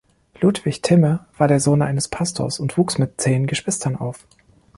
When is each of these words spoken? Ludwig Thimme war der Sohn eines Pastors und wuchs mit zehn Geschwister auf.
Ludwig 0.39 0.81
Thimme 0.81 1.27
war 1.37 1.47
der 1.47 1.59
Sohn 1.59 1.83
eines 1.83 2.07
Pastors 2.07 2.59
und 2.59 2.75
wuchs 2.75 2.97
mit 2.97 3.21
zehn 3.21 3.45
Geschwister 3.45 4.01
auf. 4.01 4.25